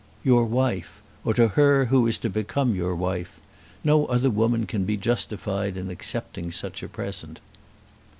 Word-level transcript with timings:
"Your 0.23 0.45
wife; 0.45 0.99
or 1.23 1.35
to 1.35 1.49
her 1.49 1.85
who 1.85 2.07
is 2.07 2.17
to 2.17 2.29
become 2.31 2.73
your 2.73 2.95
wife. 2.95 3.39
No 3.83 4.07
other 4.07 4.31
woman 4.31 4.65
can 4.65 4.83
be 4.83 4.97
justified 4.97 5.77
in 5.77 5.91
accepting 5.91 6.49
such 6.49 6.81
a 6.81 6.89
present." 6.89 7.39